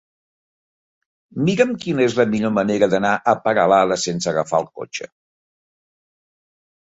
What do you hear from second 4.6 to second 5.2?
el cotxe.